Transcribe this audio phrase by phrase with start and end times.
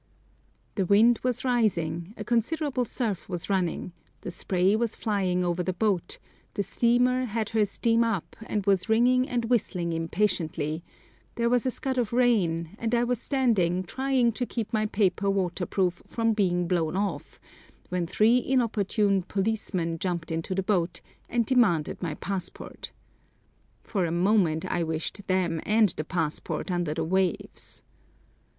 [0.73, 5.73] The wind was rising, a considerable surf was running, the spray was flying over the
[5.73, 6.17] boat,
[6.55, 10.83] the steamer had her steam up, and was ringing and whistling impatiently,
[11.35, 15.29] there was a scud of rain, and I was standing trying to keep my paper
[15.29, 17.39] waterproof from being blown off,
[17.89, 22.91] when three inopportune policemen jumped into the boat and demanded my passport.
[23.83, 27.83] For a moment I wished them and the passport under the waves!